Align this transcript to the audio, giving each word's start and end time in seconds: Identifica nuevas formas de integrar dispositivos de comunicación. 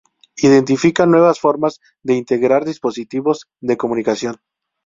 Identifica 0.37 1.05
nuevas 1.05 1.39
formas 1.39 1.79
de 2.01 2.15
integrar 2.15 2.65
dispositivos 2.65 3.47
de 3.59 3.77
comunicación. 3.77 4.41